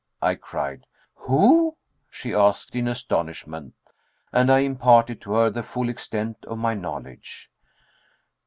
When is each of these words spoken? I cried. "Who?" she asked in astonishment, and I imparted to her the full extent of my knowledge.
I 0.19 0.33
cried. 0.33 0.87
"Who?" 1.13 1.77
she 2.09 2.33
asked 2.33 2.75
in 2.75 2.87
astonishment, 2.87 3.75
and 4.33 4.51
I 4.51 4.61
imparted 4.61 5.21
to 5.21 5.33
her 5.33 5.51
the 5.51 5.61
full 5.61 5.89
extent 5.89 6.37
of 6.47 6.57
my 6.57 6.73
knowledge. 6.73 7.51